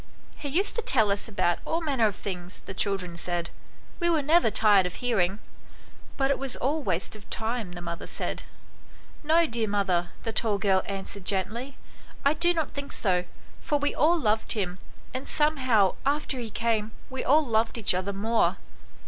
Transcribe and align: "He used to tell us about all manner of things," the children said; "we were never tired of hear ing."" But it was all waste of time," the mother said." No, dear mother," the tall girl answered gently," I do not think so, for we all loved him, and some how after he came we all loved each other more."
"He 0.43 0.49
used 0.49 0.75
to 0.77 0.81
tell 0.81 1.11
us 1.11 1.27
about 1.27 1.59
all 1.63 1.79
manner 1.79 2.07
of 2.07 2.15
things," 2.15 2.61
the 2.61 2.73
children 2.73 3.15
said; 3.15 3.51
"we 3.99 4.09
were 4.09 4.23
never 4.23 4.49
tired 4.49 4.87
of 4.87 4.95
hear 4.95 5.19
ing."" 5.19 5.37
But 6.17 6.31
it 6.31 6.39
was 6.39 6.55
all 6.55 6.81
waste 6.81 7.15
of 7.15 7.29
time," 7.29 7.73
the 7.73 7.83
mother 7.83 8.07
said." 8.07 8.41
No, 9.23 9.45
dear 9.45 9.67
mother," 9.67 10.09
the 10.23 10.33
tall 10.33 10.57
girl 10.57 10.81
answered 10.87 11.25
gently," 11.25 11.77
I 12.25 12.33
do 12.33 12.51
not 12.51 12.71
think 12.73 12.93
so, 12.93 13.25
for 13.61 13.77
we 13.77 13.93
all 13.93 14.17
loved 14.19 14.53
him, 14.53 14.79
and 15.13 15.27
some 15.27 15.57
how 15.57 15.95
after 16.03 16.39
he 16.39 16.49
came 16.49 16.89
we 17.11 17.23
all 17.23 17.45
loved 17.45 17.77
each 17.77 17.93
other 17.93 18.11
more." 18.11 18.57